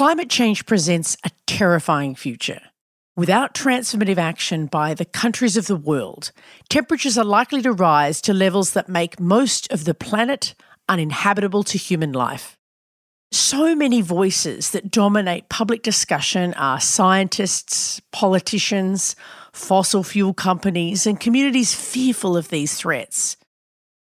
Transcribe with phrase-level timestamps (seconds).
[0.00, 2.62] Climate change presents a terrifying future.
[3.18, 6.32] Without transformative action by the countries of the world,
[6.70, 10.54] temperatures are likely to rise to levels that make most of the planet
[10.88, 12.56] uninhabitable to human life.
[13.30, 19.14] So many voices that dominate public discussion are scientists, politicians,
[19.52, 23.36] fossil fuel companies, and communities fearful of these threats.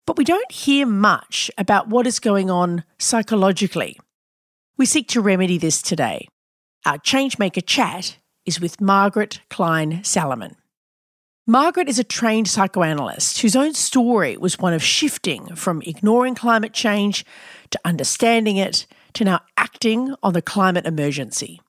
[0.08, 3.96] But we don't hear much about what is going on psychologically
[4.76, 6.26] we seek to remedy this today.
[6.84, 10.56] Our Changemaker chat is with Margaret Klein Salamon.
[11.46, 16.72] Margaret is a trained psychoanalyst whose own story was one of shifting from ignoring climate
[16.72, 17.24] change
[17.70, 21.60] to understanding it to now acting on the climate emergency.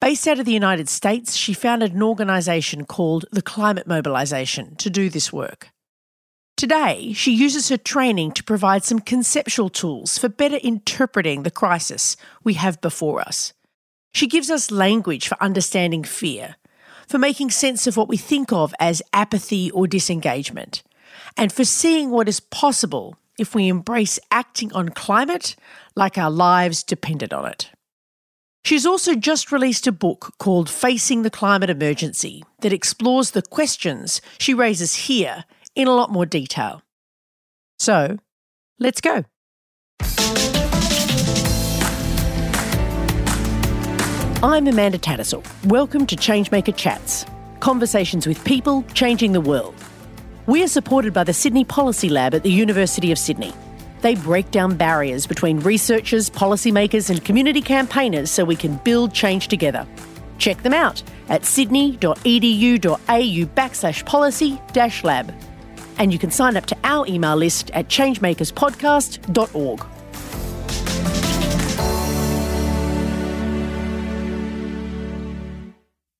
[0.00, 4.90] Based out of the United States, she founded an organisation called the Climate Mobilisation to
[4.90, 5.68] do this work.
[6.56, 12.16] Today, she uses her training to provide some conceptual tools for better interpreting the crisis
[12.44, 13.52] we have before us.
[14.14, 16.56] She gives us language for understanding fear,
[17.08, 20.82] for making sense of what we think of as apathy or disengagement,
[21.36, 25.56] and for seeing what is possible if we embrace acting on climate
[25.96, 27.70] like our lives depended on it.
[28.64, 34.20] She's also just released a book called Facing the Climate Emergency that explores the questions
[34.38, 36.82] she raises here in a lot more detail.
[37.78, 38.18] So,
[38.78, 39.24] let's go.
[44.44, 45.46] I'm Amanda Tattersall.
[45.66, 47.24] Welcome to Changemaker Chats
[47.62, 49.74] conversations with people changing the world.
[50.46, 53.54] We are supported by the Sydney Policy Lab at the University of Sydney.
[54.00, 59.46] They break down barriers between researchers, policymakers, and community campaigners so we can build change
[59.46, 59.86] together.
[60.38, 62.16] Check them out at sydney.edu.au
[63.06, 64.60] backslash policy
[65.04, 65.32] lab
[66.02, 69.86] and you can sign up to our email list at changemakerspodcast.org.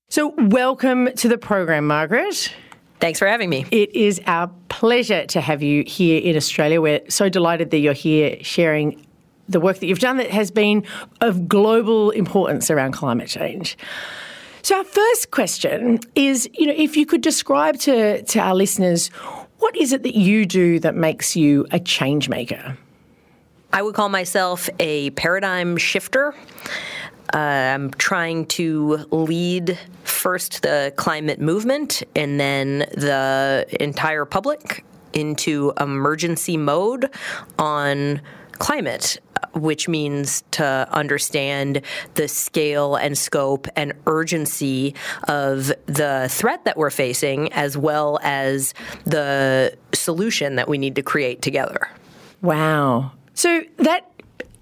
[0.08, 2.55] So, welcome to the program, Margaret.
[3.00, 3.66] Thanks for having me.
[3.72, 6.81] It is our pleasure to have you here in Australia.
[6.81, 9.04] We're so delighted that you're here sharing
[9.48, 10.84] the work that you've done that has been
[11.21, 13.76] of global importance around climate change.
[14.62, 19.10] So, our first question is you know, if you could describe to, to our listeners
[19.62, 22.77] what is it that you do that makes you a change maker?
[23.73, 26.34] I would call myself a paradigm shifter.
[27.33, 35.72] Uh, I'm trying to lead first the climate movement and then the entire public into
[35.78, 37.09] emergency mode
[37.56, 38.21] on
[38.59, 39.21] climate
[39.54, 41.82] which means to understand
[42.14, 44.94] the scale and scope and urgency
[45.28, 51.03] of the threat that we're facing, as well as the solution that we need to
[51.03, 51.88] create together.
[52.41, 53.12] Wow.
[53.34, 54.12] So that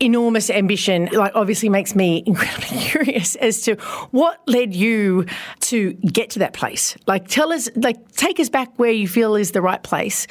[0.03, 3.75] enormous ambition like obviously makes me incredibly curious as to
[4.12, 5.27] what led you
[5.61, 6.97] to get to that place.
[7.06, 10.27] Like tell us like take us back where you feel is the right place.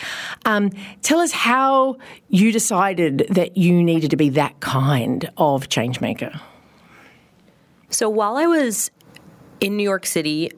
[0.46, 0.72] Um,
[1.04, 1.98] tell us how
[2.30, 6.32] you decided that you needed to be that kind of change maker
[7.90, 8.92] so while i was
[9.60, 10.52] in new york city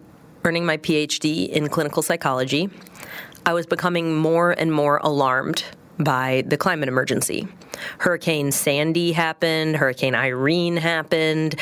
[0.44, 2.70] earning my phd in clinical psychology
[3.46, 5.64] i was becoming more and more alarmed
[6.04, 7.48] by the climate emergency.
[8.00, 11.56] Hurricane Sandy happened, Hurricane Irene happened,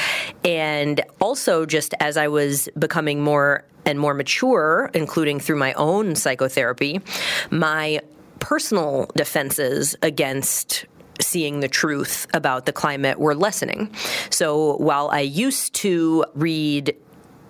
[0.44, 6.16] and also just as I was becoming more and more mature, including through my own
[6.16, 7.02] psychotherapy,
[7.50, 8.02] my
[8.40, 10.86] personal defenses against
[11.22, 13.94] seeing the truth about the climate were lessening.
[14.30, 16.96] So while I used to read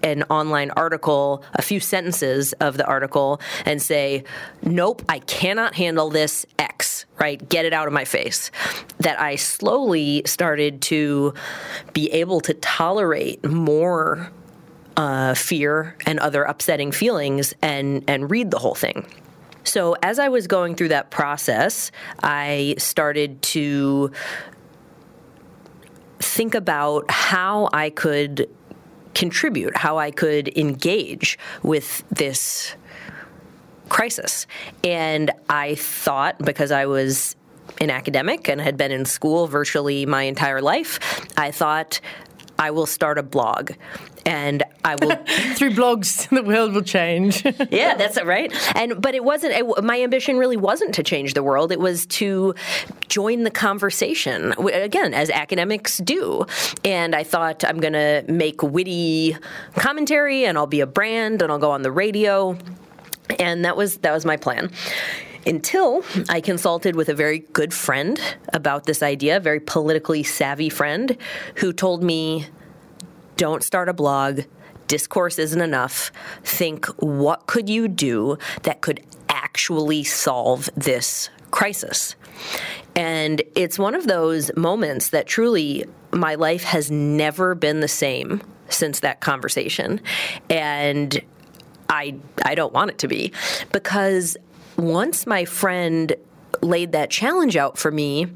[0.04, 4.24] an online article, a few sentences of the article, and say,
[4.62, 7.48] Nope, I cannot handle this X, right?
[7.50, 8.52] Get it out of my face.
[9.00, 11.34] That I slowly started to
[11.94, 14.32] be able to tolerate more
[14.98, 19.06] uh, fear and other upsetting feelings and, and read the whole thing.
[19.64, 21.92] So, as I was going through that process,
[22.24, 24.12] I started to
[26.20, 28.50] think about how I could
[29.14, 32.76] contribute, how I could engage with this
[33.90, 34.48] crisis.
[34.84, 37.36] And I thought, because I was
[37.82, 41.00] an academic and had been in school virtually my entire life,
[41.38, 42.00] I thought
[42.60, 43.72] I will start a blog
[44.26, 45.16] and I will
[45.56, 47.44] through blogs the world will change.
[47.72, 48.54] yeah, that's it, right.
[48.76, 50.38] And but it wasn't it, my ambition.
[50.38, 51.72] Really wasn't to change the world.
[51.72, 52.54] It was to
[53.08, 56.46] join the conversation again, as academics do.
[56.84, 59.38] And I thought I'm going to make witty
[59.76, 62.58] commentary, and I'll be a brand, and I'll go on the radio.
[63.40, 64.72] And that was that was my plan
[65.46, 68.20] until I consulted with a very good friend
[68.54, 71.18] about this idea, a very politically savvy friend
[71.56, 72.48] who told me
[73.38, 74.42] don't start a blog.
[74.88, 76.12] Discourse isn't enough.
[76.44, 82.16] Think what could you do that could actually solve this crisis?
[82.96, 88.42] And it's one of those moments that truly my life has never been the same
[88.68, 90.02] since that conversation.
[90.50, 91.22] And
[91.90, 92.16] I
[92.46, 93.34] I don't want it to be
[93.72, 94.38] because
[94.78, 96.16] once my friend
[96.62, 98.28] laid that challenge out for me,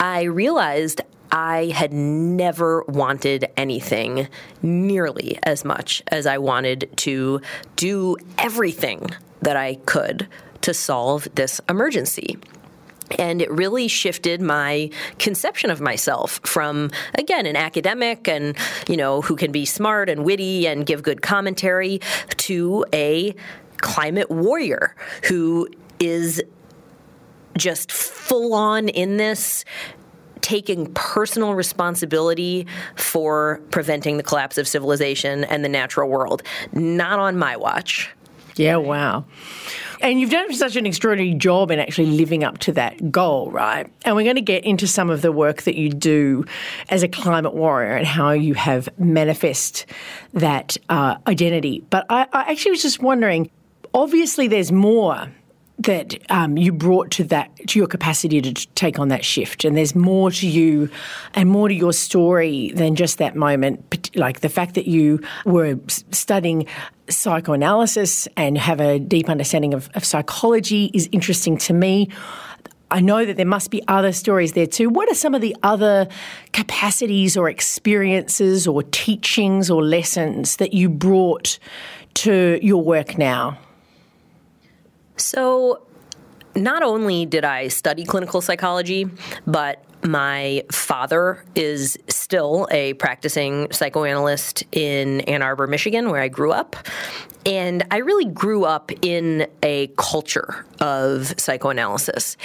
[0.00, 1.00] I realized
[1.30, 4.28] I had never wanted anything
[4.62, 7.40] nearly as much as I wanted to
[7.76, 9.10] do everything
[9.42, 10.26] that I could
[10.62, 12.38] to solve this emergency.
[13.18, 18.56] And it really shifted my conception of myself from, again, an academic and,
[18.88, 22.00] you know, who can be smart and witty and give good commentary
[22.36, 23.34] to a
[23.78, 24.94] climate warrior
[25.24, 25.68] who
[26.00, 26.42] is
[27.56, 29.64] just full on in this
[30.40, 36.42] taking personal responsibility for preventing the collapse of civilization and the natural world.
[36.72, 38.10] Not on my watch.
[38.56, 39.24] Yeah, wow.
[40.00, 43.90] And you've done such an extraordinary job in actually living up to that goal, right?
[44.04, 46.44] And we're going to get into some of the work that you do
[46.88, 49.86] as a climate warrior and how you have manifest
[50.34, 51.84] that uh, identity.
[51.90, 53.50] But I, I actually was just wondering
[53.94, 55.28] obviously, there's more
[55.78, 59.76] that um, you brought to that to your capacity to take on that shift and
[59.76, 60.90] there's more to you
[61.34, 65.78] and more to your story than just that moment like the fact that you were
[65.86, 66.66] studying
[67.08, 72.08] psychoanalysis and have a deep understanding of, of psychology is interesting to me
[72.90, 74.88] I know that there must be other stories there too.
[74.88, 76.08] What are some of the other
[76.52, 81.58] capacities or experiences or teachings or lessons that you brought
[82.14, 83.58] to your work now?
[85.16, 85.82] So,
[86.54, 89.06] not only did I study clinical psychology,
[89.46, 96.52] but my father is still a practicing psychoanalyst in Ann Arbor, Michigan, where I grew
[96.52, 96.76] up.
[97.46, 102.36] And I really grew up in a culture of psychoanalysis.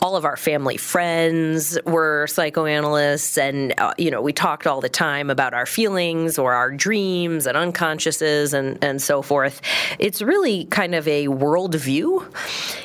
[0.00, 4.88] All of our family friends were psychoanalysts, and uh, you know we talked all the
[4.88, 9.60] time about our feelings or our dreams and unconsciouses and and so forth.
[9.98, 12.24] It's really kind of a worldview,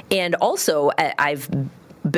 [0.09, 1.47] and also I've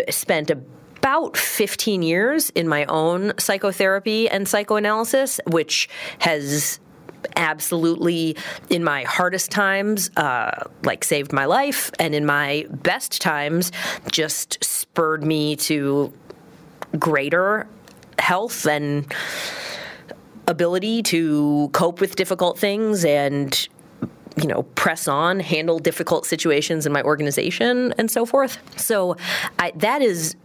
[0.10, 0.60] spent a
[1.00, 5.88] about 15 years in my own psychotherapy and psychoanalysis, which
[6.20, 6.78] has
[7.38, 8.36] absolutely
[8.70, 10.52] in my hardest times uh,
[10.84, 13.72] like saved my life and in my best times
[14.12, 16.12] just spurred me to
[16.98, 17.66] greater
[18.18, 19.14] health and
[20.48, 23.70] ability to cope with difficult things and
[24.36, 28.58] you know press on handle difficult situations in my organization and so forth.
[28.78, 29.16] So
[29.60, 30.36] I, that is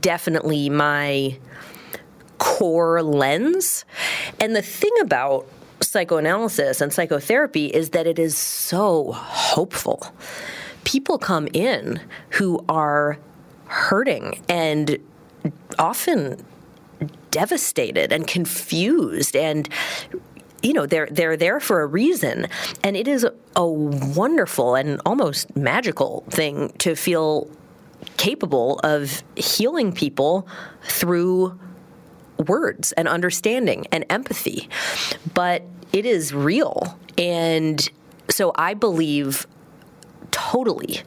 [0.00, 1.38] definitely my
[2.38, 3.84] core lens.
[4.40, 5.46] And the thing about
[5.80, 10.06] psychoanalysis and psychotherapy is that it is so hopeful.
[10.84, 12.00] People come in
[12.30, 13.18] who are
[13.66, 14.98] hurting and
[15.78, 16.44] often
[17.30, 19.68] devastated and confused and
[20.62, 22.46] you know they're they're there for a reason
[22.84, 27.48] and it is a, a wonderful and almost magical thing to feel
[28.16, 30.46] capable of healing people
[30.82, 31.58] through
[32.46, 34.68] words and understanding and empathy.
[35.34, 35.62] But
[35.92, 36.98] it is real.
[37.18, 37.88] And
[38.28, 39.46] so I believe
[40.30, 41.02] totally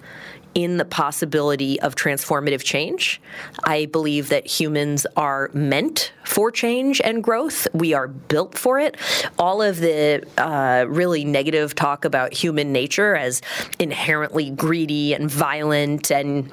[0.53, 3.21] in the possibility of transformative change.
[3.65, 7.67] I believe that humans are meant for change and growth.
[7.73, 8.95] We are built for it.
[9.37, 13.41] All of the uh, really negative talk about human nature as
[13.79, 16.49] inherently greedy and violent and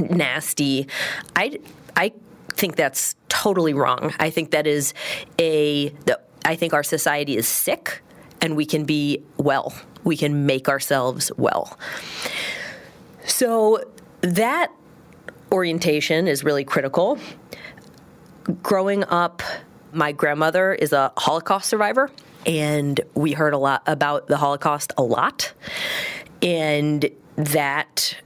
[0.00, 0.88] nasty.
[1.36, 1.58] I
[1.96, 2.12] I
[2.54, 4.12] think that's totally wrong.
[4.18, 4.94] I think that is
[5.38, 8.02] a the, I think our society is sick
[8.40, 9.74] and we can be well.
[10.04, 11.78] We can make ourselves well.
[13.24, 13.84] So
[14.22, 14.72] that
[15.52, 17.18] orientation is really critical.
[18.62, 19.42] Growing up,
[19.92, 22.10] my grandmother is a Holocaust survivor,
[22.44, 25.52] and we heard a lot about the Holocaust a lot.
[26.40, 28.16] And that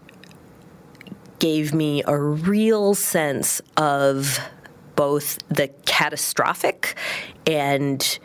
[1.39, 4.39] gave me a real sense of
[4.95, 6.97] both the catastrophic
[7.47, 8.19] and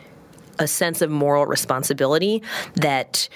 [0.58, 2.42] a sense of moral responsibility
[2.74, 3.28] that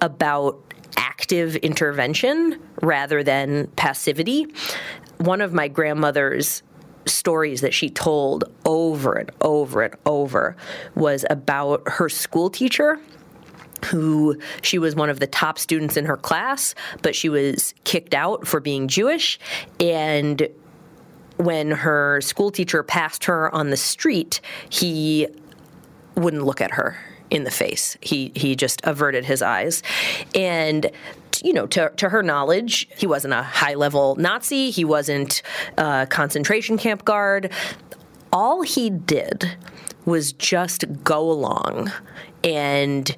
[0.00, 0.60] about
[0.96, 4.46] active intervention rather than passivity.
[5.18, 6.62] One of my grandmother's
[7.06, 10.56] stories that she told over and over and over
[10.94, 12.98] was about her school teacher
[13.84, 18.14] who she was one of the top students in her class, but she was kicked
[18.14, 19.38] out for being Jewish.
[19.80, 20.48] And
[21.36, 25.28] when her school teacher passed her on the street, he
[26.16, 26.96] wouldn't look at her
[27.30, 27.96] in the face.
[28.00, 29.82] He he just averted his eyes,
[30.34, 30.90] and
[31.42, 34.70] you know, to, to her knowledge, he wasn't a high level Nazi.
[34.70, 35.42] He wasn't
[35.76, 37.52] a concentration camp guard.
[38.32, 39.56] All he did
[40.04, 41.92] was just go along
[42.42, 43.16] and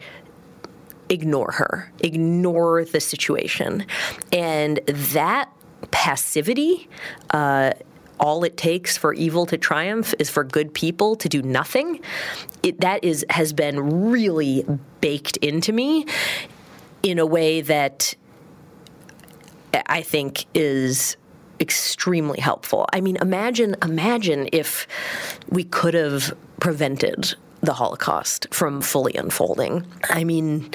[1.08, 3.86] ignore her, ignore the situation.
[4.32, 5.50] And that
[5.90, 6.88] passivity,
[7.30, 7.72] uh,
[8.18, 12.00] all it takes for evil to triumph is for good people to do nothing.
[12.62, 14.64] It, that is has been really
[15.00, 16.06] baked into me
[17.02, 18.14] in a way that
[19.86, 21.16] I think is
[21.60, 22.86] extremely helpful.
[22.92, 24.86] I mean, imagine imagine if
[25.48, 29.86] we could have prevented the Holocaust from fully unfolding.
[30.10, 30.70] I mean,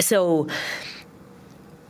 [0.00, 0.48] so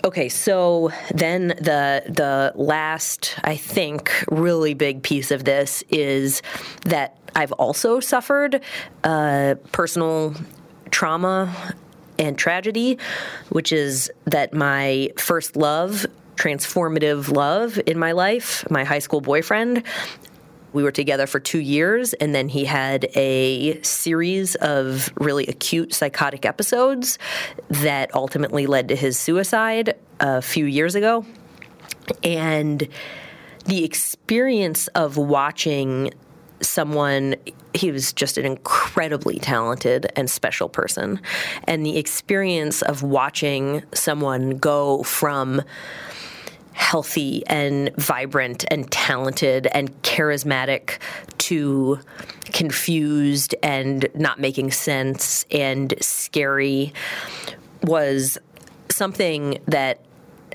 [0.05, 6.43] okay, so then the the last I think really big piece of this is
[6.85, 8.63] that I've also suffered
[9.05, 10.35] uh, personal
[10.91, 11.75] trauma
[12.19, 12.99] and tragedy,
[13.51, 16.07] which is that my first love
[16.37, 19.83] transformative love in my life, my high school boyfriend,
[20.77, 25.95] we were together for two years, and then he had a series of really acute
[25.95, 27.19] psychotic episodes
[27.71, 31.25] that ultimately led to his suicide a few years ago.
[32.23, 32.87] And
[33.65, 36.13] the experience of watching
[36.61, 37.37] someone
[37.75, 41.21] he was just an incredibly talented and special person
[41.65, 45.61] and the experience of watching someone go from
[46.77, 50.99] healthy and vibrant and talented and charismatic
[51.39, 51.99] to
[52.53, 56.93] confused and not making sense and scary
[57.83, 58.37] was
[58.91, 60.01] something that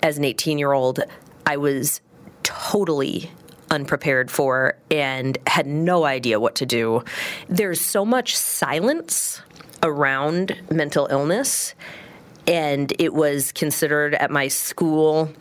[0.04, 1.00] as an 18 year old
[1.48, 2.02] I was
[2.44, 3.32] totally
[3.72, 7.04] unprepared for and had no idea what to do.
[7.50, 9.42] There's so much silence
[9.82, 11.74] around mental illness,
[12.46, 15.32] and it was considered at my school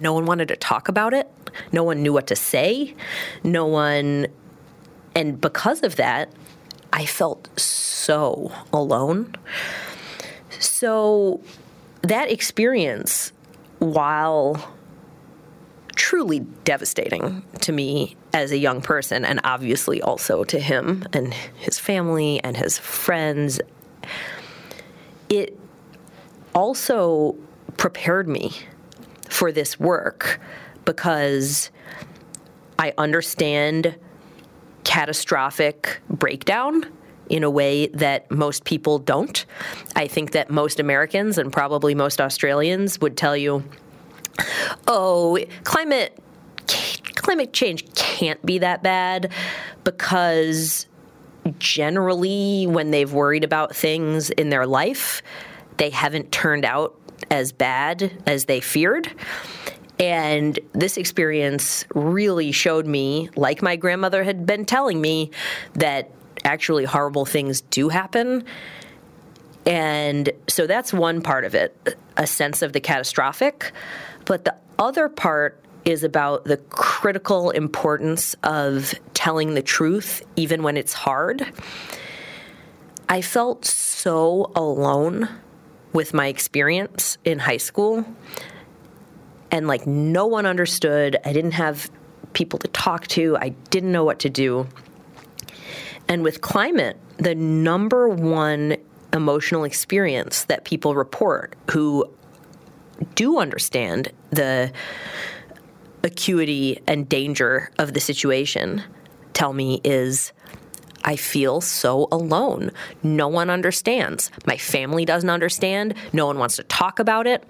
[0.00, 1.28] no one wanted to talk about it.
[1.72, 2.94] No one knew what to say.
[3.42, 4.26] No one,
[5.14, 6.30] and because of that,
[6.92, 9.34] I felt so alone.
[10.58, 11.40] So
[12.02, 13.32] that experience,
[13.78, 14.72] while
[15.94, 21.78] truly devastating to me as a young person, and obviously also to him and his
[21.78, 23.60] family and his friends,
[25.28, 25.58] it
[26.54, 27.36] also
[27.76, 28.52] prepared me
[29.36, 30.40] for this work
[30.86, 31.70] because
[32.78, 33.94] I understand
[34.84, 36.86] catastrophic breakdown
[37.28, 39.44] in a way that most people don't.
[39.94, 43.62] I think that most Americans and probably most Australians would tell you,
[44.88, 46.18] "Oh, climate
[47.16, 49.32] climate change can't be that bad
[49.84, 50.86] because
[51.58, 55.22] generally when they've worried about things in their life,
[55.76, 56.98] they haven't turned out
[57.30, 59.12] as bad as they feared.
[59.98, 65.30] And this experience really showed me, like my grandmother had been telling me,
[65.74, 66.10] that
[66.44, 68.44] actually horrible things do happen.
[69.64, 73.72] And so that's one part of it, a sense of the catastrophic.
[74.26, 80.76] But the other part is about the critical importance of telling the truth, even when
[80.76, 81.46] it's hard.
[83.08, 85.28] I felt so alone
[85.96, 88.04] with my experience in high school.
[89.50, 91.16] And like no one understood.
[91.24, 91.90] I didn't have
[92.34, 93.38] people to talk to.
[93.38, 94.68] I didn't know what to do.
[96.06, 98.76] And with climate, the number one
[99.14, 102.04] emotional experience that people report who
[103.14, 104.70] do understand the
[106.04, 108.82] acuity and danger of the situation
[109.32, 110.32] tell me is
[111.06, 112.72] I feel so alone.
[113.02, 114.30] No one understands.
[114.44, 115.94] My family doesn't understand.
[116.12, 117.48] No one wants to talk about it.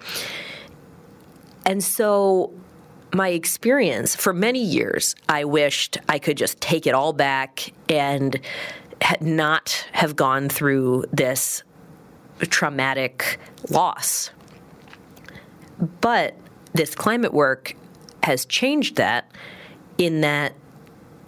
[1.65, 2.53] And so,
[3.13, 8.39] my experience for many years, I wished I could just take it all back and
[9.21, 11.63] not have gone through this
[12.41, 14.29] traumatic loss.
[16.01, 16.35] But
[16.73, 17.75] this climate work
[18.23, 19.31] has changed that
[19.97, 20.53] in that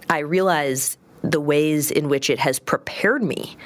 [0.08, 3.56] I realize the ways in which it has prepared me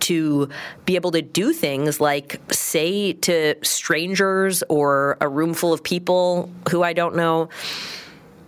[0.00, 0.48] to
[0.84, 6.50] be able to do things like say to strangers or a room full of people
[6.70, 7.48] who I don't know,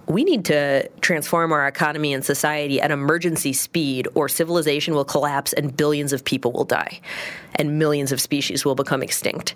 [0.08, 5.52] we need to transform our economy and society at emergency speed, or civilization will collapse
[5.52, 7.00] and billions of people will die
[7.56, 9.54] and millions of species will become extinct.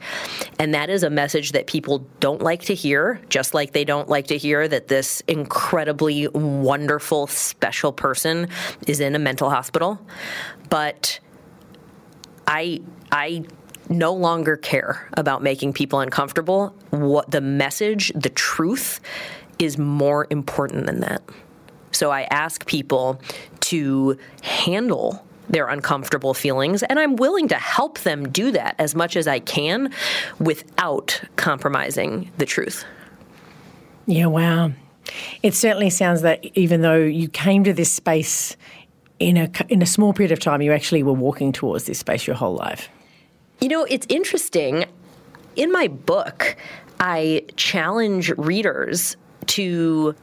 [0.59, 4.09] And that is a message that people don't like to hear, just like they don't
[4.09, 8.49] like to hear that this incredibly wonderful, special person
[8.87, 10.01] is in a mental hospital.
[10.69, 11.21] But
[12.47, 12.81] I
[13.13, 13.45] I
[13.89, 16.75] no longer care about making people uncomfortable.
[16.91, 19.01] What the message, the truth
[19.61, 21.23] is more important than that.
[21.93, 23.21] So I ask people
[23.61, 29.17] to handle their uncomfortable feelings, and I'm willing to help them do that as much
[29.17, 29.93] as I can
[30.39, 32.85] without compromising the truth.
[34.07, 34.73] Yeah, wow.
[35.43, 38.57] It certainly sounds that even though you came to this space
[39.19, 42.27] in a in a small period of time, you actually were walking towards this space
[42.27, 42.89] your whole life.
[43.61, 44.85] You know, it's interesting.
[45.57, 46.57] In my book,
[47.01, 49.17] I challenge readers
[49.51, 50.15] to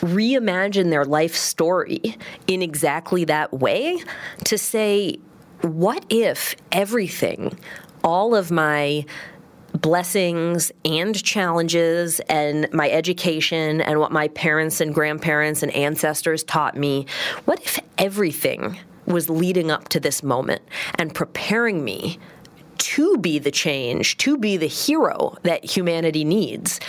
[0.00, 2.00] reimagine their life story
[2.46, 4.02] in exactly that way
[4.44, 5.16] to say,
[5.62, 7.58] what if everything,
[8.02, 9.04] all of my
[9.80, 16.76] blessings and challenges and my education and what my parents and grandparents and ancestors taught
[16.76, 17.06] me,
[17.46, 20.62] what if everything was leading up to this moment
[20.96, 22.18] and preparing me
[22.82, 26.80] to be the change, to be the hero that humanity needs.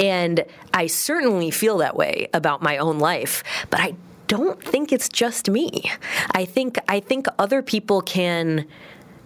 [0.00, 3.94] And I certainly feel that way about my own life, but I
[4.26, 5.92] don't think it's just me.
[6.32, 8.66] I think I think other people can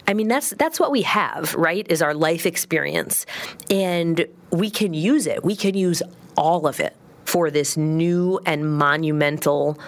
[0.07, 1.85] I mean that's that's what we have, right?
[1.89, 3.25] Is our life experience.
[3.69, 5.43] And we can use it.
[5.43, 6.01] We can use
[6.35, 6.95] all of it
[7.25, 9.79] for this new and monumental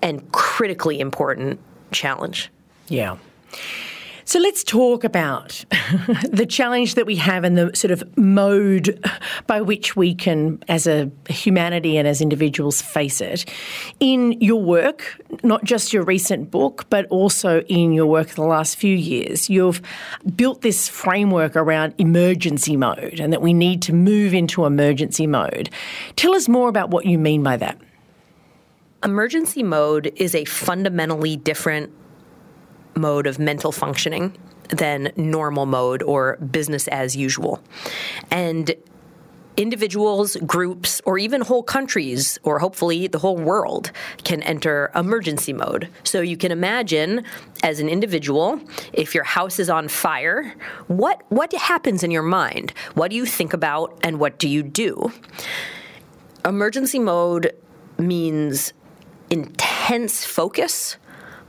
[0.00, 1.58] and critically important
[1.90, 2.50] challenge.
[2.88, 3.16] Yeah.
[4.28, 5.64] So let's talk about
[6.28, 9.02] the challenge that we have and the sort of mode
[9.46, 13.46] by which we can, as a humanity and as individuals, face it.
[14.00, 18.76] In your work, not just your recent book, but also in your work the last
[18.76, 19.80] few years, you've
[20.36, 25.70] built this framework around emergency mode and that we need to move into emergency mode.
[26.16, 27.80] Tell us more about what you mean by that.
[29.02, 31.90] Emergency mode is a fundamentally different
[32.98, 34.36] mode of mental functioning
[34.68, 37.62] than normal mode or business as usual.
[38.30, 38.74] And
[39.58, 43.90] individuals, groups, or even whole countries, or hopefully the whole world,
[44.22, 45.88] can enter emergency mode.
[46.04, 47.24] So you can imagine,
[47.64, 48.60] as an individual,
[48.92, 50.54] if your house is on fire,
[50.86, 52.72] what what happens in your mind?
[52.94, 55.12] What do you think about, and what do you do?
[56.44, 57.52] Emergency mode
[57.98, 58.72] means
[59.28, 60.96] intense focus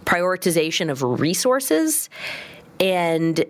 [0.06, 2.10] prioritization of resources,
[2.80, 3.44] and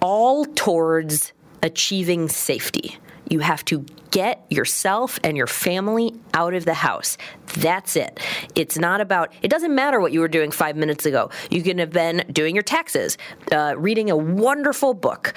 [0.00, 2.98] all towards achieving safety.
[3.30, 7.16] You have to get yourself and your family out of the house.
[7.56, 8.20] That's it.
[8.54, 11.30] It's not about, it doesn't matter what you were doing five minutes ago.
[11.50, 13.16] You can have been doing your taxes,
[13.50, 15.32] uh, reading a wonderful book,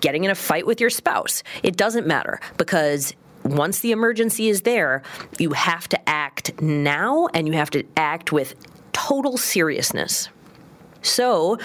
[0.00, 1.42] getting in a fight with your spouse.
[1.64, 5.02] It doesn't matter because once the emergency is there,
[5.38, 8.54] you have to act now and you have to act with
[8.94, 10.30] total seriousness.
[11.02, 11.58] So,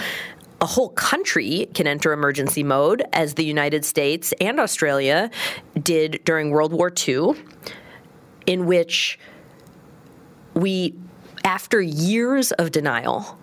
[0.59, 5.31] a whole country can enter emergency mode, as the United States and Australia
[5.81, 7.35] did during World War II,
[8.45, 9.17] in which
[10.53, 10.95] we,
[11.45, 13.37] after years of denial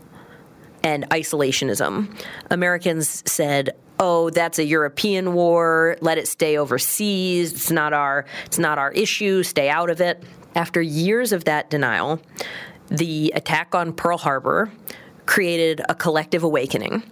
[0.85, 2.15] and isolationism,
[2.51, 5.97] Americans said, oh that's a european war.
[6.03, 7.53] Let it stay overseas.
[7.53, 9.43] It's not our it's not our issue.
[9.43, 10.23] Stay out of it.
[10.55, 12.21] After years of that denial
[12.89, 14.71] the attack on Pearl Harbor
[15.27, 17.03] created a collective awakening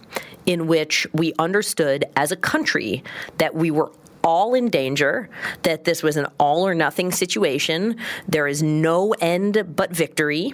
[0.45, 3.03] in which we understood as a country
[3.37, 3.91] that we were
[4.23, 5.29] all in danger,
[5.63, 7.97] that this was an all or nothing situation.
[8.27, 10.53] There is no end but victory.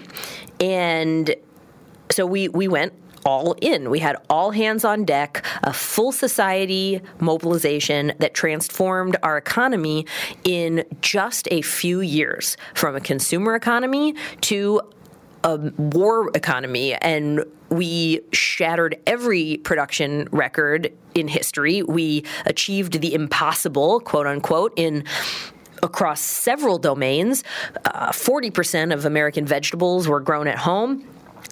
[0.59, 1.33] And
[2.09, 2.93] so we, we went
[3.25, 3.89] all in.
[3.89, 10.05] We had all hands on deck, a full society mobilization that transformed our economy
[10.43, 14.81] in just a few years from a consumer economy to
[15.43, 21.81] a war economy and we shattered every production record in history.
[21.83, 25.05] We achieved the impossible, quote unquote, in
[25.83, 27.43] across several domains.
[27.85, 31.07] Uh, 40% of American vegetables were grown at home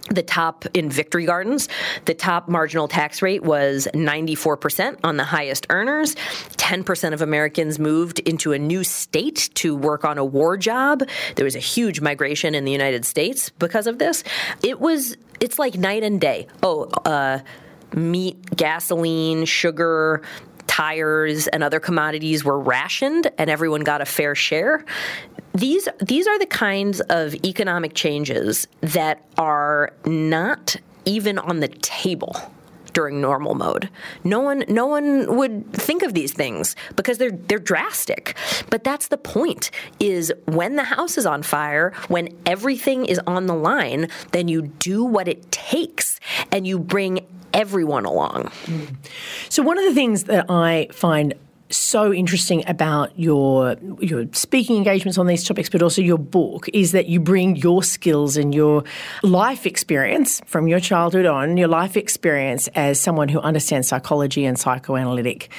[0.10, 1.70] the top in victory gardens
[2.06, 6.16] the top marginal tax rate was 94% on the highest earners.
[6.16, 11.04] 10% of americans moved into a new state to work on a war job.
[11.36, 14.24] There was a huge migration in the united states because of this.
[14.64, 16.48] It was it's like night and day.
[16.64, 17.40] Oh uh,
[17.96, 20.22] meat gasoline sugar
[20.68, 24.86] tires and other commodities were rationed and everyone got a fair share
[25.54, 32.36] these these are the kinds of economic changes that are not even on the table
[32.94, 33.90] during normal mode.
[34.24, 38.36] No one no one would think of these things because they're they're drastic.
[38.70, 43.48] But that's the point is when the house is on fire, when everything is on
[43.48, 46.20] the line, then you do what it takes
[46.52, 48.52] and you bring everyone along.
[49.50, 51.34] So, one of the things that I find
[51.70, 56.92] so interesting about your your speaking engagements on these topics, but also your book, is
[56.92, 58.84] that you bring your skills and your
[59.24, 64.60] life experience from your childhood on, your life experience as someone who understands psychology and
[64.60, 65.50] psychoanalytic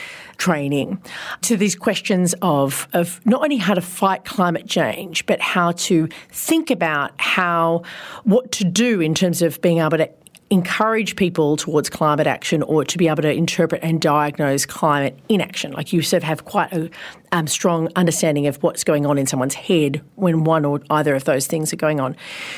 [0.41, 1.01] training
[1.43, 6.09] to these questions of, of not only how to fight climate change, but how to
[6.31, 7.83] think about how
[8.25, 10.11] what to do in terms of being able to
[10.51, 15.71] encourage people towards climate action or to be able to interpret and diagnose climate inaction.
[15.73, 16.91] Like you sort of have quite a
[17.31, 21.23] um, strong understanding of what's going on in someone's head when one or either of
[21.25, 22.17] those things are going on.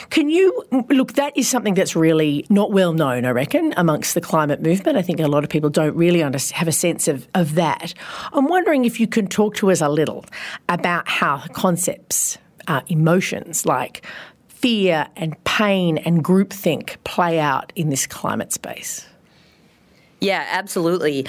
[0.08, 1.12] Can you look?
[1.14, 4.96] That is something that's really not well known, I reckon, amongst the climate movement.
[4.96, 7.92] I think a lot of people don't really under, have a sense of, of that.
[8.32, 10.24] I'm wondering if you can talk to us a little
[10.70, 14.06] about how concepts, uh, emotions like
[14.62, 19.06] fear and pain and groupthink play out in this climate space?
[20.20, 21.26] Yeah, absolutely.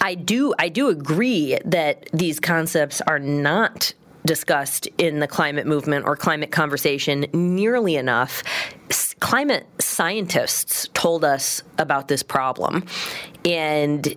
[0.00, 3.92] I do I do agree that these concepts are not
[4.24, 8.42] discussed in the climate movement or climate conversation nearly enough.
[9.20, 12.84] Climate scientists told us about this problem
[13.44, 14.16] and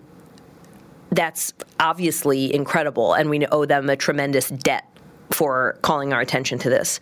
[1.11, 4.94] that's obviously incredible and we owe them a tremendous debt
[5.35, 6.99] for calling our attention to this.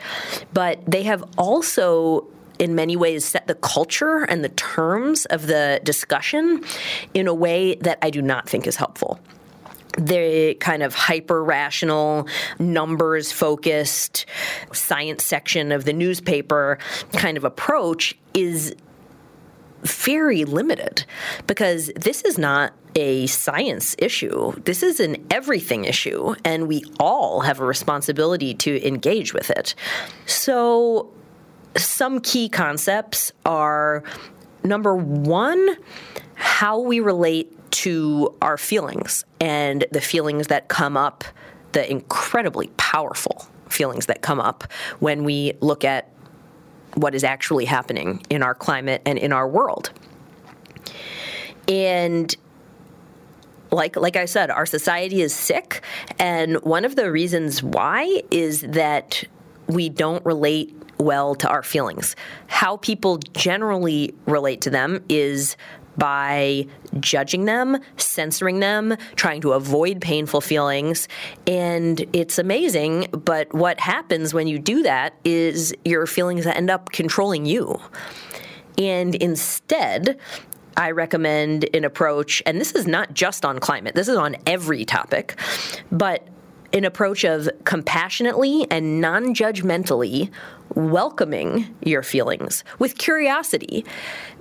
[0.53, 2.27] But they have also
[2.59, 6.63] in many ways set the culture and the terms of the discussion
[7.13, 9.19] in a way that I do not think is helpful
[9.95, 14.25] the kind of hyper rational, numbers focused
[14.71, 16.79] science section of the newspaper
[17.11, 18.75] kind of approach is
[19.83, 21.05] very limited
[21.47, 24.53] because this is not a science issue.
[24.63, 29.75] This is an everything issue, and we all have a responsibility to engage with it.
[30.25, 31.11] So,
[31.75, 34.03] some key concepts are
[34.63, 35.75] number one,
[36.35, 41.23] how we relate to our feelings and the feelings that come up,
[41.71, 46.12] the incredibly powerful feelings that come up when we look at
[46.95, 49.91] what is actually happening in our climate and in our world.
[51.67, 52.35] And
[53.71, 55.81] like like I said, our society is sick,
[56.19, 59.23] and one of the reasons why is that
[59.67, 62.15] we don't relate well to our feelings.
[62.47, 65.57] How people generally relate to them is
[65.97, 66.65] by
[66.99, 71.07] judging them, censoring them, trying to avoid painful feelings.
[71.47, 76.91] And it's amazing, but what happens when you do that is your feelings end up
[76.91, 77.79] controlling you.
[78.77, 80.17] And instead,
[80.75, 84.85] I recommend an approach, and this is not just on climate, this is on every
[84.85, 85.39] topic,
[85.91, 86.27] but
[86.73, 90.29] an approach of compassionately and non judgmentally
[90.75, 93.85] welcoming your feelings with curiosity,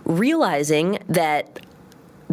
[0.05, 1.61] realizing that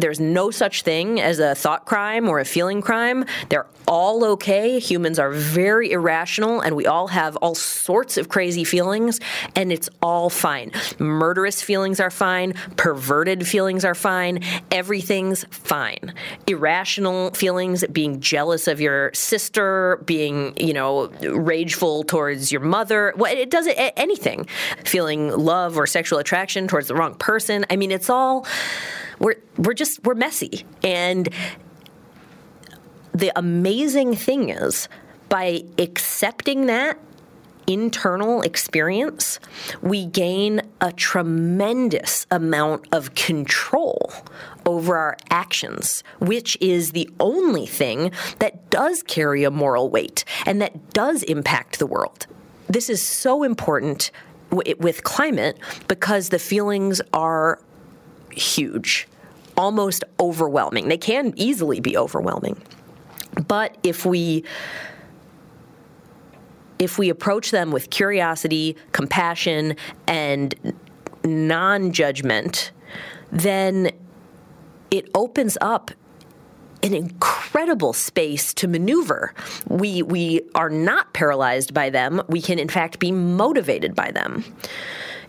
[0.00, 3.24] there's no such thing as a thought crime or a feeling crime.
[3.48, 4.78] They're all okay.
[4.78, 9.18] Humans are very irrational and we all have all sorts of crazy feelings
[9.56, 10.70] and it's all fine.
[10.98, 12.54] Murderous feelings are fine.
[12.76, 14.44] Perverted feelings are fine.
[14.70, 16.14] Everything's fine.
[16.46, 23.12] Irrational feelings, being jealous of your sister, being, you know, rageful towards your mother.
[23.18, 24.46] It doesn't, anything.
[24.84, 27.66] Feeling love or sexual attraction towards the wrong person.
[27.70, 28.46] I mean, it's all
[29.20, 30.64] we're we're just we're messy.
[30.82, 31.28] And
[33.14, 34.88] the amazing thing is
[35.28, 36.98] by accepting that
[37.66, 39.38] internal experience,
[39.80, 44.12] we gain a tremendous amount of control
[44.66, 50.60] over our actions, which is the only thing that does carry a moral weight and
[50.60, 52.26] that does impact the world.
[52.68, 54.10] This is so important
[54.50, 57.60] with climate because the feelings are
[58.32, 59.08] huge,
[59.56, 60.88] almost overwhelming.
[60.88, 62.60] They can easily be overwhelming.
[63.46, 64.44] But if we
[66.78, 70.74] if we approach them with curiosity, compassion, and
[71.24, 72.72] non-judgment,
[73.30, 73.90] then
[74.90, 75.90] it opens up
[76.82, 79.34] an incredible space to maneuver.
[79.68, 82.22] We we are not paralyzed by them.
[82.28, 84.44] We can in fact be motivated by them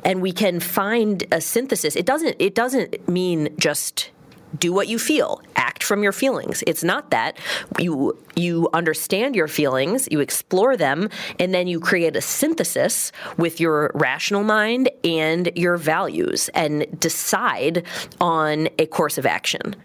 [0.03, 1.95] and we can find a synthesis.
[1.95, 4.09] It doesn't it doesn't mean just
[4.57, 5.41] do what you feel.
[5.55, 6.63] Act from your feelings.
[6.67, 7.37] It's not that.
[7.79, 11.09] You you understand your feelings you explore them
[11.39, 17.83] and then you create a synthesis with your rational mind and your values and decide
[18.19, 19.75] on a course of action.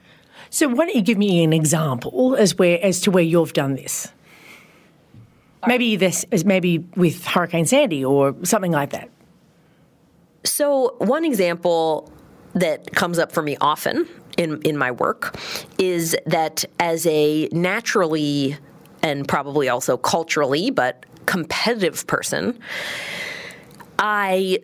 [0.51, 3.75] So why don't you give me an example as where as to where you've done
[3.75, 4.09] this?
[5.67, 9.11] Maybe this is maybe with hurricane sandy or something like that
[10.47, 12.11] so, one example
[12.55, 15.39] that comes up for me often in in my work
[15.79, 18.57] is that as a naturally
[19.03, 22.59] and probably also culturally, but competitive person,
[23.99, 24.61] I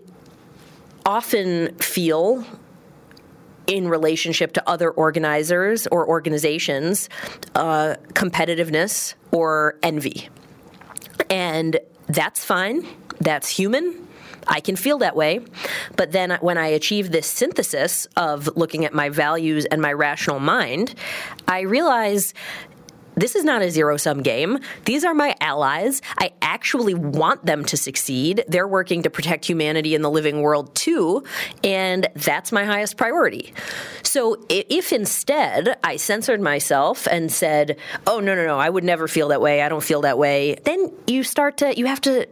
[1.05, 2.45] often feel
[3.66, 7.09] in relationship to other organizers or organizations
[7.55, 10.29] uh, competitiveness or envy.
[11.31, 12.87] And that's fine,
[13.21, 14.09] that's human.
[14.46, 15.40] I can feel that way.
[15.96, 20.40] But then when I achieve this synthesis of looking at my values and my rational
[20.40, 20.94] mind,
[21.48, 22.35] I realize
[23.14, 24.59] this is not a zero sum game.
[24.85, 26.00] These are my allies.
[26.18, 28.44] I actually want them to succeed.
[28.48, 31.24] They're working to protect humanity in the living world too,
[31.62, 33.52] and that's my highest priority.
[34.02, 37.76] So if instead I censored myself and said,
[38.07, 39.62] "Oh no no no, I would never feel that way.
[39.62, 42.26] I don't feel that way." Then you start to you have to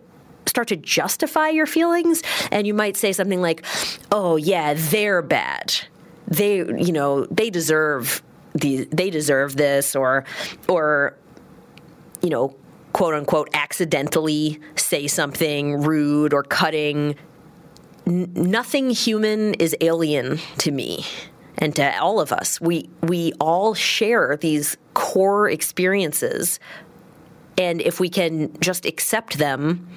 [0.47, 3.65] start to justify your feelings and you might say something like,
[4.11, 5.75] "Oh yeah, they're bad."
[6.29, 8.23] They, you know, they deserve
[8.55, 10.25] the, they deserve this or
[10.69, 11.17] or
[12.23, 12.55] you know
[12.93, 17.15] quote unquote accidentally say something rude or cutting
[18.07, 21.05] N- nothing human is alien to me
[21.59, 26.59] and to all of us we we all share these core experiences
[27.57, 29.89] and if we can just accept them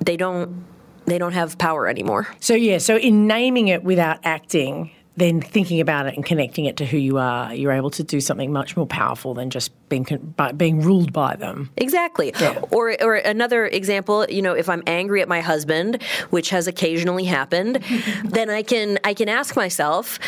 [0.00, 0.64] they don't
[1.06, 5.80] they don't have power anymore so yeah so in naming it without acting then thinking
[5.80, 8.76] about it and connecting it to who you are, you're able to do something much
[8.76, 10.04] more powerful than just being
[10.36, 11.70] by, being ruled by them.
[11.78, 12.32] Exactly.
[12.38, 12.60] Yeah.
[12.70, 17.24] Or or another example, you know, if I'm angry at my husband, which has occasionally
[17.24, 17.82] happened,
[18.24, 20.18] then I can I can ask myself,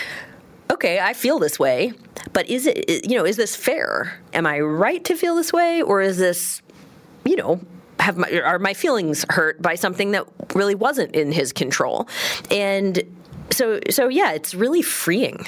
[0.73, 1.93] okay, I feel this way,
[2.33, 4.19] but is it you know, is this fair?
[4.33, 6.63] Am I right to feel this way or is this
[7.27, 7.61] you know,
[8.01, 12.09] have my, are my feelings hurt by something that really wasn't in his control?
[12.51, 13.03] And
[13.51, 15.47] so so yeah, it's really freeing.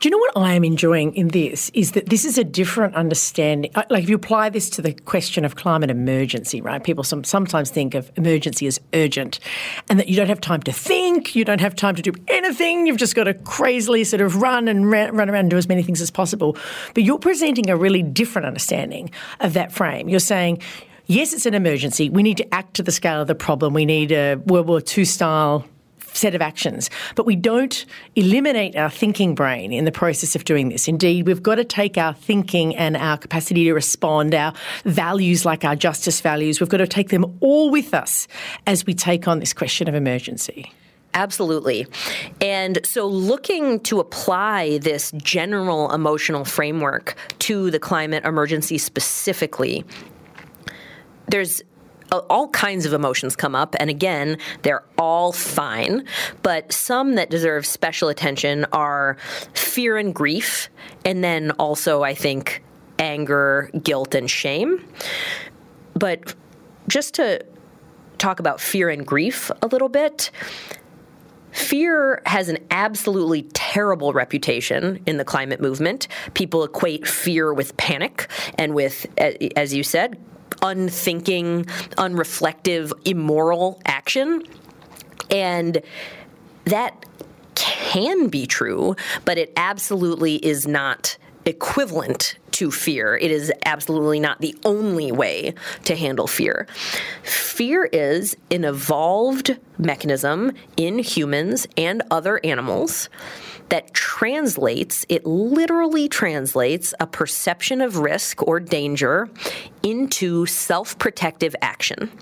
[0.00, 2.94] Do you know what I am enjoying in this is that this is a different
[2.94, 3.70] understanding.
[3.90, 6.82] Like if you apply this to the question of climate emergency, right?
[6.82, 9.40] People some, sometimes think of emergency as urgent,
[9.88, 12.86] and that you don't have time to think, you don't have time to do anything.
[12.86, 15.82] You've just got to crazily sort of run and run around and do as many
[15.82, 16.56] things as possible.
[16.94, 19.10] But you're presenting a really different understanding
[19.40, 20.08] of that frame.
[20.08, 20.60] You're saying
[21.06, 22.10] yes, it's an emergency.
[22.10, 23.74] We need to act to the scale of the problem.
[23.74, 25.64] We need a World War II style
[26.16, 26.90] set of actions.
[27.14, 27.84] But we don't
[28.16, 30.88] eliminate our thinking brain in the process of doing this.
[30.88, 34.52] Indeed, we've got to take our thinking and our capacity to respond, our
[34.84, 38.28] values like our justice values, we've got to take them all with us
[38.66, 40.72] as we take on this question of emergency.
[41.14, 41.86] Absolutely.
[42.40, 49.84] And so, looking to apply this general emotional framework to the climate emergency specifically,
[51.32, 51.62] there's
[52.28, 56.06] all kinds of emotions come up, and again, they're all fine.
[56.42, 59.16] But some that deserve special attention are
[59.54, 60.68] fear and grief,
[61.06, 62.62] and then also, I think,
[62.98, 64.86] anger, guilt, and shame.
[65.94, 66.34] But
[66.86, 67.42] just to
[68.18, 70.30] talk about fear and grief a little bit,
[71.52, 76.08] Fear has an absolutely terrible reputation in the climate movement.
[76.32, 80.18] People equate fear with panic and with, as you said,
[80.62, 81.64] unthinking,
[81.98, 84.42] unreflective, immoral action.
[85.30, 85.82] And
[86.64, 87.04] that
[87.54, 93.16] can be true, but it absolutely is not equivalent to fear.
[93.16, 96.66] It is absolutely not the only way to handle fear.
[97.22, 103.08] Fear is an evolved mechanism in humans and other animals
[103.72, 109.30] that translates, it literally translates a perception of risk or danger
[109.82, 112.12] into self protective action.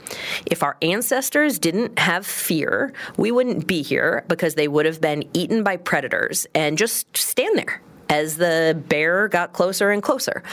[0.46, 5.24] If our ancestors didn't have fear, we wouldn't be here because they would have been
[5.32, 10.44] eaten by predators and just stand there as the bear got closer and closer.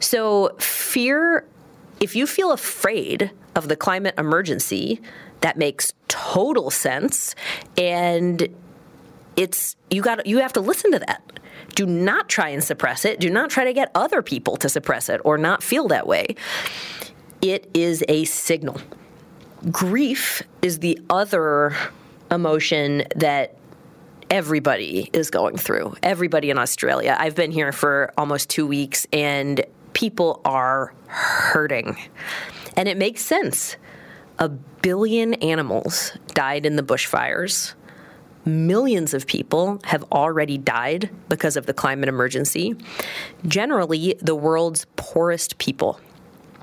[0.00, 1.46] So, fear,
[2.00, 5.00] if you feel afraid of the climate emergency,
[5.42, 7.36] that makes total sense.
[7.78, 8.48] And
[9.36, 11.22] it's you got you have to listen to that.
[11.74, 13.20] Do not try and suppress it.
[13.20, 16.36] Do not try to get other people to suppress it or not feel that way.
[17.42, 18.80] It is a signal.
[19.70, 21.76] Grief is the other
[22.30, 23.56] emotion that
[24.30, 25.94] everybody is going through.
[26.02, 27.16] Everybody in Australia.
[27.18, 31.96] I've been here for almost 2 weeks and people are hurting.
[32.76, 33.76] And it makes sense.
[34.38, 37.74] A billion animals died in the bushfires
[38.46, 42.76] millions of people have already died because of the climate emergency.
[43.46, 46.00] Generally, the world's poorest people.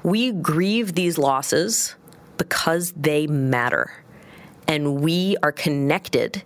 [0.04, 1.96] We grieve these losses
[2.38, 3.92] because they matter.
[4.68, 6.42] And we are connected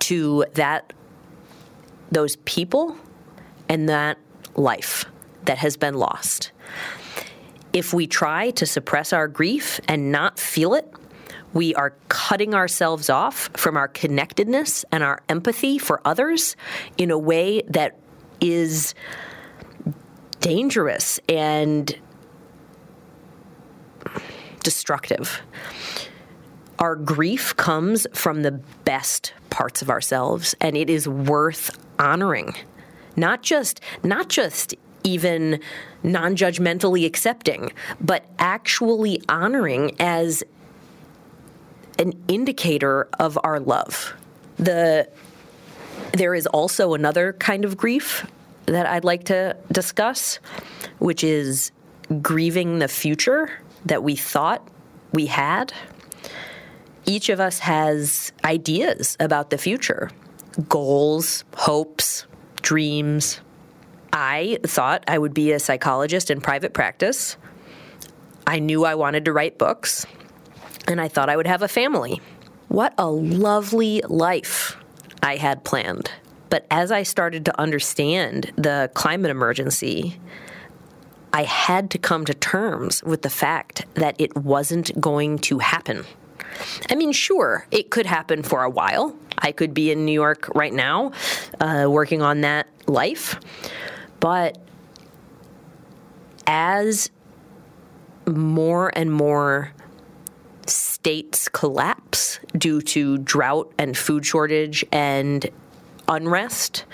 [0.00, 0.92] to that
[2.10, 2.96] those people
[3.68, 4.18] and that
[4.56, 5.04] life
[5.44, 6.52] that has been lost.
[7.72, 10.90] If we try to suppress our grief and not feel it,
[11.54, 16.56] we are cutting ourselves off from our connectedness and our empathy for others
[16.96, 17.98] in a way that
[18.40, 18.94] is
[20.40, 21.98] dangerous and
[24.62, 25.40] destructive.
[26.78, 28.52] Our grief comes from the
[28.84, 32.54] best parts of ourselves, and it is worth honoring.
[33.16, 35.60] Not just, not just even
[36.02, 40.44] non judgmentally accepting, but actually honoring as
[41.98, 44.14] an indicator of our love.
[44.56, 45.08] The
[46.12, 48.26] there is also another kind of grief
[48.66, 50.38] that I'd like to discuss,
[50.98, 51.72] which is
[52.22, 53.50] grieving the future
[53.86, 54.66] that we thought
[55.12, 55.72] we had.
[57.04, 60.10] Each of us has ideas about the future,
[60.68, 62.26] goals, hopes,
[62.62, 63.40] dreams.
[64.12, 67.36] I thought I would be a psychologist in private practice.
[68.46, 70.06] I knew I wanted to write books
[70.88, 72.20] and I thought I would have a family.
[72.68, 74.76] What a lovely life
[75.22, 76.10] I had planned.
[76.50, 80.18] But as I started to understand the climate emergency,
[81.32, 86.04] I had to come to terms with the fact that it wasn't going to happen.
[86.90, 89.14] I mean, sure, it could happen for a while.
[89.38, 91.12] I could be in New York right now
[91.60, 93.38] uh, working on that life.
[94.20, 94.58] But
[96.46, 97.10] as
[98.26, 99.72] more and more
[101.00, 105.48] states collapse due to drought and food shortage and
[106.08, 106.84] unrest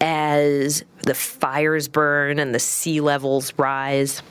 [0.00, 4.22] as the fires burn and the sea levels rise.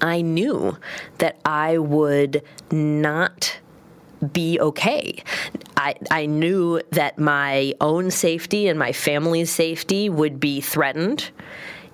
[0.00, 0.76] I knew
[1.18, 3.58] that I would not
[4.32, 5.22] be okay.
[5.76, 11.30] I, I knew that my own safety and my family's safety would be threatened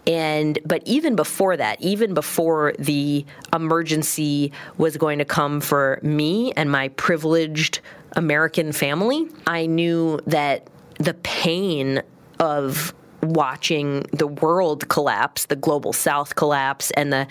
[0.07, 6.53] and but even before that, even before the emergency was going to come for me
[6.53, 7.81] and my privileged
[8.13, 12.03] American family, I knew that the pain
[12.41, 17.27] of watching the world collapse, the global south collapse and the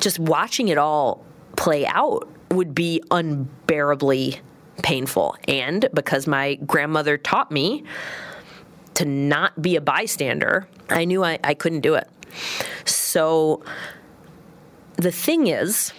[0.00, 1.24] just watching it all
[1.56, 4.40] play out would be unbearably
[4.82, 5.36] painful.
[5.48, 7.84] And because my grandmother taught me
[8.94, 12.08] to not be a bystander, I knew I, I couldn't do it.
[12.84, 13.62] So
[14.96, 15.92] the thing is,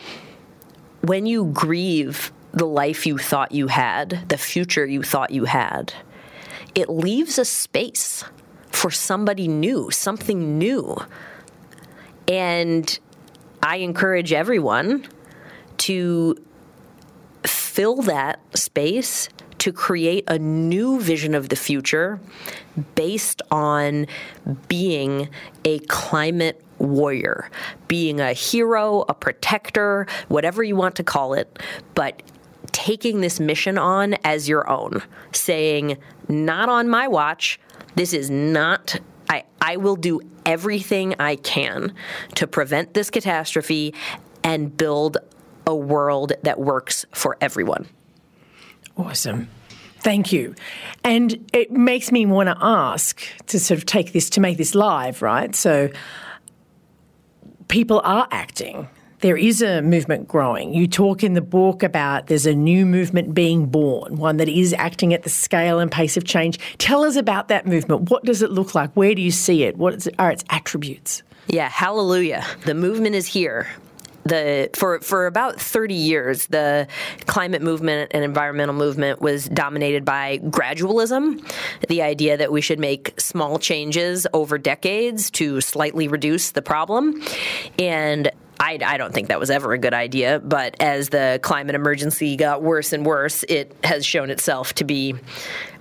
[1.02, 5.94] when you grieve the life you thought you had, the future you thought you had,
[6.76, 8.24] it leaves a space
[8.72, 10.98] for somebody new, something new.
[12.28, 13.00] And
[13.62, 15.08] I encourage everyone
[15.80, 16.36] to
[17.46, 19.30] fill that space
[19.64, 22.20] to create a new vision of the future
[22.96, 24.06] based on
[24.68, 25.30] being
[25.64, 27.50] a climate warrior,
[27.88, 31.60] being a hero, a protector, whatever you want to call it,
[31.96, 32.22] but
[32.74, 35.98] taking this mission on as your own, saying,
[36.28, 37.58] not on my watch,
[37.96, 39.00] this is not
[39.30, 41.94] I, I will do everything I can
[42.36, 43.96] to prevent this catastrophe
[44.44, 45.20] and build
[45.66, 47.88] a world that works for everyone.
[48.98, 49.50] Awesome.
[50.00, 50.54] Thank you.
[51.04, 54.76] And it makes me want to ask to sort of take this, to make this
[54.76, 55.56] live, right?
[55.56, 55.90] So
[57.70, 58.90] people are acting.
[59.22, 60.74] There is a movement growing.
[60.74, 64.74] You talk in the book about there's a new movement being born, one that is
[64.74, 66.60] acting at the scale and pace of change.
[66.78, 68.10] Tell us about that movement.
[68.10, 68.92] What does it look like?
[68.96, 69.78] Where do you see it?
[69.78, 71.24] What are its attributes?
[71.48, 72.46] Yeah, hallelujah.
[72.66, 73.70] The movement is here
[74.26, 76.88] the for for about 30 years the
[77.26, 81.42] climate movement and environmental movement was dominated by gradualism
[81.90, 87.22] the idea that we should make small changes over decades to slightly reduce the problem.
[87.80, 88.32] And
[88.64, 92.38] I, I, don't think that was ever a good idea, but as the climate emergency
[92.38, 95.16] got worse and worse, it has shown itself to be,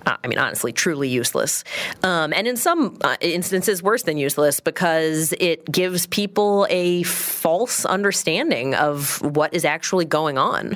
[0.05, 1.63] uh, I mean, honestly, truly useless.
[2.03, 7.85] Um, and in some uh, instances, worse than useless because it gives people a false
[7.85, 10.75] understanding of what is actually going on.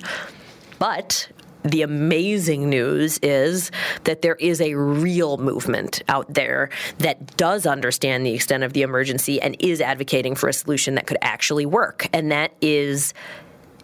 [0.79, 1.27] But
[1.69, 3.71] the amazing news is
[4.03, 8.81] that there is a real movement out there that does understand the extent of the
[8.81, 12.07] emergency and is advocating for a solution that could actually work.
[12.13, 13.13] And that is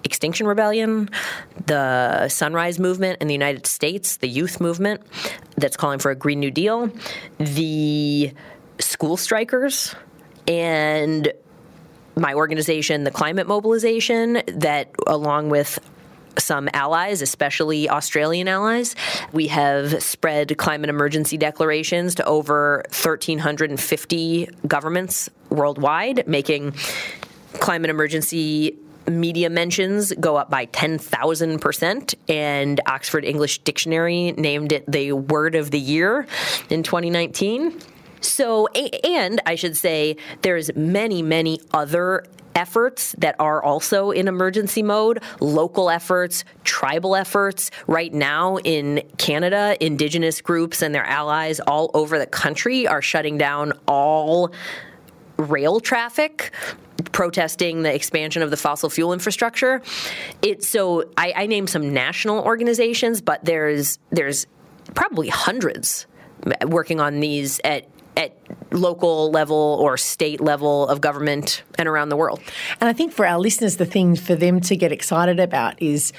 [0.03, 1.09] Extinction Rebellion,
[1.65, 5.01] the Sunrise Movement in the United States, the youth movement
[5.55, 6.91] that's calling for a Green New Deal,
[7.37, 8.33] the
[8.79, 9.95] school strikers,
[10.47, 11.31] and
[12.15, 15.79] my organization, the Climate Mobilization, that along with
[16.37, 18.95] some allies, especially Australian allies.
[19.31, 26.73] We have spread climate emergency declarations to over 1,350 governments worldwide, making
[27.53, 28.77] climate emergency
[29.07, 35.71] media mentions go up by 10,000%, and Oxford English Dictionary named it the word of
[35.71, 36.25] the year
[36.69, 37.79] in 2019.
[38.21, 42.25] So, and I should say, there's many, many other
[42.55, 47.71] efforts that are also in emergency mode, local efforts, tribal efforts.
[47.87, 53.37] Right now in Canada, Indigenous groups and their allies all over the country are shutting
[53.37, 54.53] down all
[55.37, 56.51] rail traffic
[57.11, 59.81] protesting the expansion of the fossil fuel infrastructure.
[60.41, 64.47] It so I, I some national organizations, but there's there's
[64.93, 66.07] probably hundreds
[66.67, 67.87] working on these at
[68.17, 68.37] at
[68.71, 72.41] local level or state level of government and around the world.
[72.79, 76.13] And I think for our listeners, the thing for them to get excited about is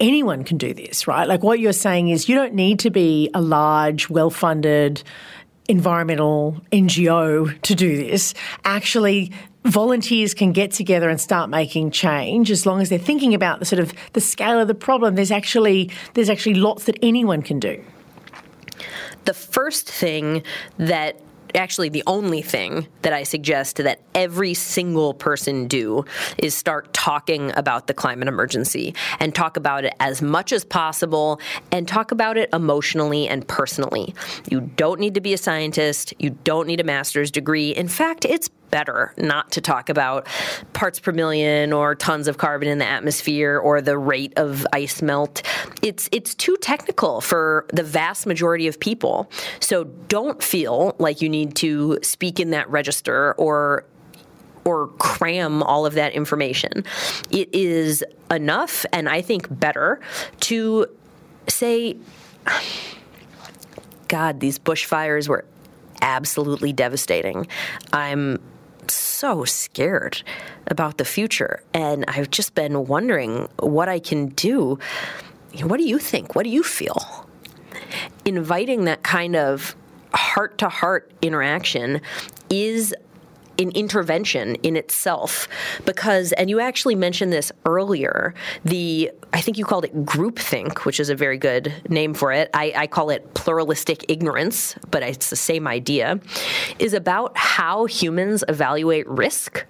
[0.00, 1.28] anyone can do this, right?
[1.28, 5.02] Like what you're saying is you don't need to be a large, well funded
[5.68, 8.34] environmental NGO to do this.
[8.64, 9.32] Actually,
[9.64, 13.64] volunteers can get together and start making change as long as they're thinking about the
[13.64, 17.60] sort of the scale of the problem there's actually there's actually lots that anyone can
[17.60, 17.82] do
[19.24, 20.42] the first thing
[20.78, 21.20] that
[21.54, 26.04] actually the only thing that I suggest that every single person do
[26.38, 31.40] is start talking about the climate emergency and talk about it as much as possible
[31.70, 34.14] and talk about it emotionally and personally.
[34.48, 37.70] You don't need to be a scientist, you don't need a master's degree.
[37.70, 40.26] In fact, it's better not to talk about
[40.72, 45.00] parts per million or tons of carbon in the atmosphere or the rate of ice
[45.00, 45.42] melt.
[45.82, 49.30] It's it's too technical for the vast majority of people.
[49.60, 53.84] So don't feel like you need to speak in that register or
[54.64, 56.84] or cram all of that information.
[57.30, 60.00] It is enough and I think better
[60.40, 60.86] to
[61.46, 61.96] say
[64.08, 65.44] God, these bushfires were
[66.02, 67.46] absolutely devastating.
[67.92, 68.38] I'm
[69.22, 70.20] so scared
[70.66, 71.62] about the future.
[71.72, 74.80] And I've just been wondering what I can do.
[75.62, 76.34] What do you think?
[76.34, 77.28] What do you feel?
[78.24, 79.76] Inviting that kind of
[80.12, 82.00] heart to heart interaction
[82.50, 82.92] is
[83.58, 85.48] an intervention in itself
[85.84, 88.34] because and you actually mentioned this earlier
[88.64, 92.50] the i think you called it groupthink which is a very good name for it.
[92.54, 96.20] I, I call it pluralistic ignorance but it's the same idea
[96.78, 99.64] is about how humans evaluate risk.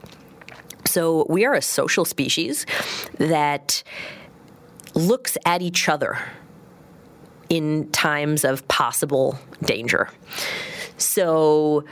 [0.86, 2.66] So we are a social species
[3.18, 3.82] that
[4.94, 6.18] looks at each other
[7.48, 10.08] in times of possible danger.
[10.96, 11.84] So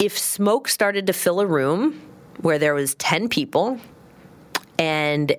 [0.00, 2.00] if smoke started to fill a room
[2.40, 3.78] where there was 10 people
[4.78, 5.36] and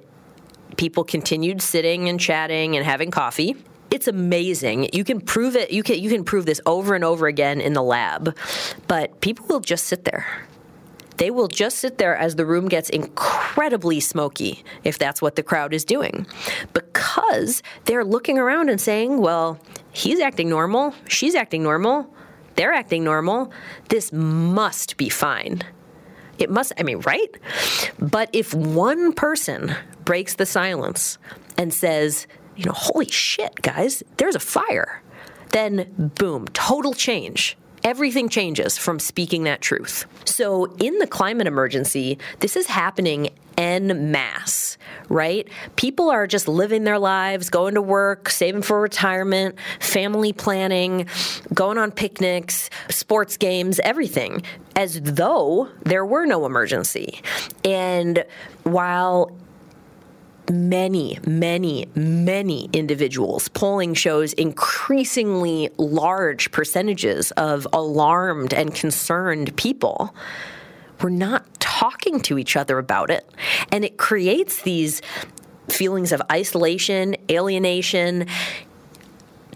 [0.77, 3.55] people continued sitting and chatting and having coffee
[3.91, 4.89] it's amazing.
[4.93, 5.71] You can prove it.
[5.71, 8.35] You can you can prove this over and over again in the lab,
[8.87, 10.25] but people will just sit there.
[11.17, 15.43] They will just sit there as the room gets incredibly smoky if that's what the
[15.43, 16.25] crowd is doing.
[16.71, 19.59] Because they're looking around and saying, "Well,
[19.91, 22.09] he's acting normal, she's acting normal
[22.55, 23.51] they're acting normal.
[23.89, 25.61] This must be fine.
[26.37, 27.29] It must, I mean, right?
[27.99, 29.75] But if one person
[30.05, 31.17] breaks the silence
[31.57, 32.25] and says,
[32.55, 35.01] you know, holy shit, guys, there's a fire,
[35.51, 40.05] then boom, total change everything changes from speaking that truth.
[40.25, 44.77] So, in the climate emergency, this is happening en masse,
[45.09, 45.47] right?
[45.75, 51.07] People are just living their lives, going to work, saving for retirement, family planning,
[51.53, 54.41] going on picnics, sports games, everything,
[54.75, 57.21] as though there were no emergency.
[57.63, 58.25] And
[58.63, 59.35] while
[60.51, 63.47] many, many, many individuals.
[63.47, 70.13] Polling shows increasingly large percentages of alarmed and concerned people.
[71.01, 73.27] We're not talking to each other about it.
[73.71, 75.01] And it creates these
[75.69, 78.27] feelings of isolation, alienation,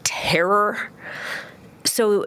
[0.04, 0.92] terror.
[1.84, 2.26] So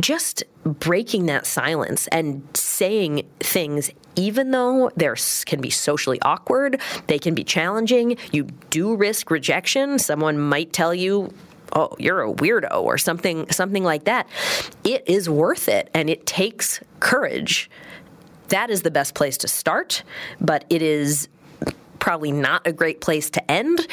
[0.00, 5.14] just breaking that silence and saying things even though they
[5.46, 9.98] can be socially awkward, they can be challenging, you do risk rejection.
[9.98, 11.32] Someone might tell you,
[11.74, 14.26] oh you're a weirdo or something something like that
[14.84, 17.70] it is worth it and it takes courage
[18.48, 20.02] that is the best place to start
[20.40, 21.28] but it is
[21.98, 23.86] probably not a great place to end.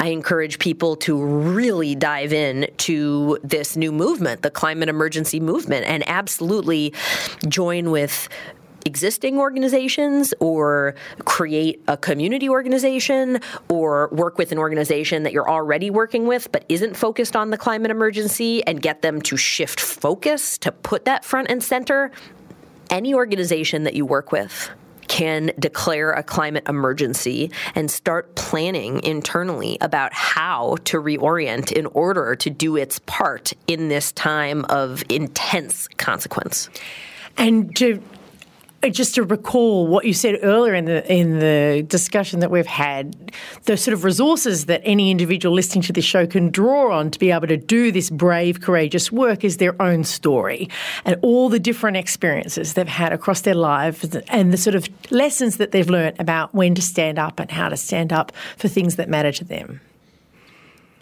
[0.00, 5.86] I encourage people to really dive in to this new movement, the climate emergency movement,
[5.86, 6.92] and absolutely
[7.48, 8.28] join with
[8.84, 10.94] existing organizations or
[11.24, 16.64] create a community organization or work with an organization that you're already working with but
[16.68, 21.24] isn't focused on the climate emergency and get them to shift focus to put that
[21.24, 22.10] front and center.
[22.90, 24.70] Any organization that you work with
[25.12, 32.34] can declare a climate emergency and start planning internally about how to reorient in order
[32.34, 36.70] to do its part in this time of intense consequence.
[37.36, 38.02] And to
[38.82, 42.66] Uh, just to recall what you said earlier in the in the discussion that we've
[42.66, 43.32] had,
[43.64, 47.18] the sort of resources that any individual listening to this show can draw on to
[47.18, 50.68] be able to do this brave, courageous work is their own story
[51.04, 55.58] and all the different experiences they've had across their lives and the sort of lessons
[55.58, 58.96] that they've learned about when to stand up and how to stand up for things
[58.96, 59.80] that matter to them.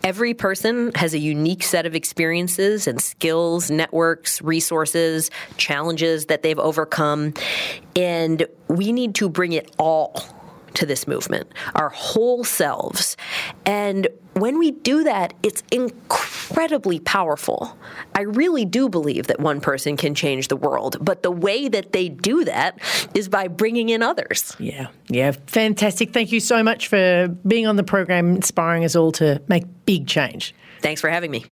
[0.03, 6.59] Every person has a unique set of experiences and skills, networks, resources, challenges that they've
[6.59, 7.34] overcome.
[7.94, 10.24] And we need to bring it all
[10.75, 13.16] to this movement, our whole selves.
[13.66, 17.77] And when we do that, it's incredibly powerful.
[18.14, 21.93] I really do believe that one person can change the world, but the way that
[21.93, 22.79] they do that
[23.14, 24.57] is by bringing in others.
[24.59, 26.12] Yeah, yeah, fantastic.
[26.12, 30.07] Thank you so much for being on the program, inspiring us all to make big
[30.07, 30.55] change.
[30.81, 31.45] Thanks for having me.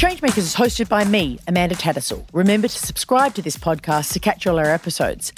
[0.00, 2.24] Changemakers is hosted by me, Amanda Tattersall.
[2.32, 5.30] Remember to subscribe to this podcast to catch all our episodes.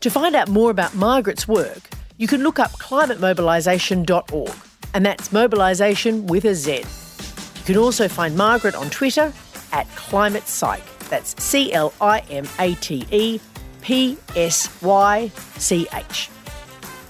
[0.00, 4.54] To find out more about Margaret's work, you can look up climatemobilization.org,
[4.94, 6.76] and that's mobilisation with a Z.
[6.78, 9.34] You can also find Margaret on Twitter
[9.70, 10.98] at Climate Psych.
[11.10, 13.38] That's C L I M A T E
[13.82, 16.30] P S Y C H.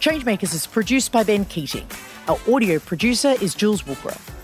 [0.01, 1.87] Changemakers is produced by Ben Keating.
[2.27, 4.40] Our audio producer is Jules Wookra.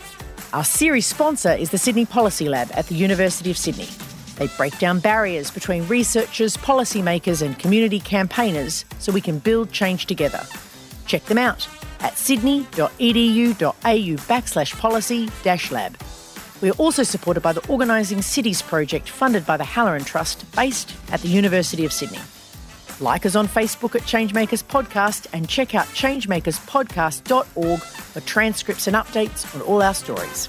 [0.53, 3.89] Our series sponsor is the Sydney Policy Lab at the University of Sydney.
[4.37, 10.07] They break down barriers between researchers, policymakers, and community campaigners so we can build change
[10.07, 10.41] together.
[11.07, 11.69] Check them out
[12.01, 12.87] at sydney.edu.au
[13.83, 15.97] backslash policy dash lab.
[16.63, 20.95] We are also supported by the Organising Cities project funded by the Halloran Trust based
[21.11, 22.21] at the University of Sydney.
[23.01, 29.55] Like us on Facebook at Changemakers Podcast and check out changemakerspodcast.org for transcripts and updates
[29.55, 30.49] on all our stories.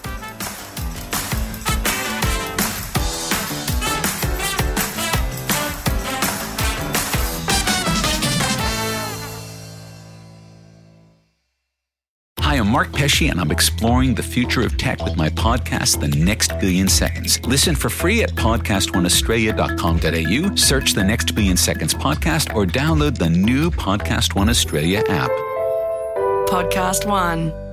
[12.57, 16.57] I'm Mark Pesce, and I'm exploring the future of tech with my podcast, The Next
[16.59, 17.39] Billion Seconds.
[17.45, 23.69] Listen for free at podcastoneaustralia.com.au, search the Next Billion Seconds podcast, or download the new
[23.69, 25.29] Podcast One Australia app.
[26.47, 27.66] Podcast One.